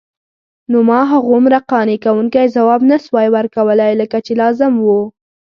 [0.71, 5.01] نو ما هغومره قانع کوونکی ځواب نسوای ورکولای لکه چې لازم وو.